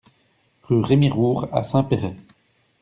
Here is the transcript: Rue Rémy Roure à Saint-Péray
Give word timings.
Rue 0.63 0.81
Rémy 0.81 1.11
Roure 1.11 1.47
à 1.55 1.61
Saint-Péray 1.61 2.15